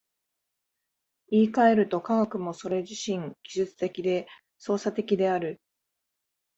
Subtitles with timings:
[1.29, 4.25] 言い換えると、科学もそれ自身技術的で
[4.57, 5.61] 操作的である。